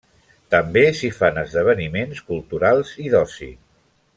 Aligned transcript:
També 0.53 0.81
s'hi 0.99 1.11
fan 1.17 1.37
esdeveniments 1.43 2.25
culturals 2.31 2.95
i 3.07 3.13
d'oci. 3.17 3.51